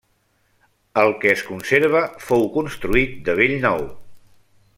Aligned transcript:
El 1.01 1.13
que 1.23 1.29
es 1.33 1.43
conserva 1.49 2.03
fou 2.31 2.47
construït 2.59 3.15
de 3.29 3.37
bell 3.43 3.55
nou. 3.69 3.87